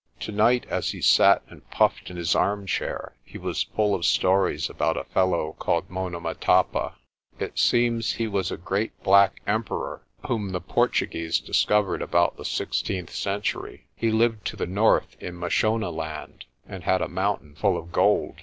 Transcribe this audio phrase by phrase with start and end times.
[0.19, 4.97] Tonight as he sat and puffed in his armchair, he was full of stories about
[4.97, 6.95] a fellow called Monomotapa.
[7.37, 12.45] It seems he was a great black emperor whom the Portuguese dis covered about the
[12.45, 13.85] sixteenth century.
[13.95, 18.37] He lived to the north in Mashonaland, and had a mountain full of gold.